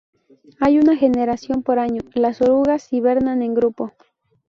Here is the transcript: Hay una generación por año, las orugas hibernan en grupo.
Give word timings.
Hay 0.59 0.79
una 0.79 0.95
generación 0.95 1.61
por 1.61 1.77
año, 1.77 2.01
las 2.15 2.41
orugas 2.41 2.91
hibernan 2.91 3.43
en 3.43 3.53
grupo. 3.53 3.93